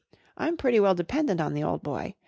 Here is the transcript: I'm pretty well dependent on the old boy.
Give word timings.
I'm 0.35 0.57
pretty 0.57 0.79
well 0.79 0.95
dependent 0.95 1.39
on 1.39 1.53
the 1.53 1.63
old 1.63 1.83
boy. 1.83 2.15